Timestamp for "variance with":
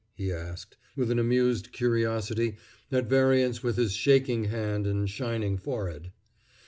3.07-3.75